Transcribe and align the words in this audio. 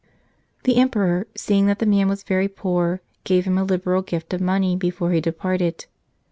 The 0.63 0.77
Emperor, 0.77 1.27
seeing 1.35 1.67
that 1.67 1.77
the 1.77 1.85
man 1.85 2.07
was 2.09 2.23
very 2.23 2.47
poor, 2.47 3.01
gave 3.23 3.45
him 3.45 3.59
a 3.59 3.63
liberal 3.63 4.01
gift 4.01 4.33
of 4.33 4.41
money 4.41 4.75
before 4.75 5.11
he 5.11 5.21
de¬ 5.21 5.37
parted. 5.37 5.85